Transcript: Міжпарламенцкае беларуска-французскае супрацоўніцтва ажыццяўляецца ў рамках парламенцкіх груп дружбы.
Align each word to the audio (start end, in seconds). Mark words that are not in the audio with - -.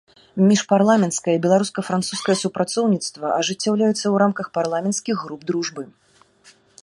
Міжпарламенцкае 0.49 1.35
беларуска-французскае 1.43 2.37
супрацоўніцтва 2.43 3.27
ажыццяўляецца 3.43 3.95
ў 3.95 4.15
рамках 4.25 4.47
парламенцкіх 4.59 5.15
груп 5.27 5.41
дружбы. 5.53 5.83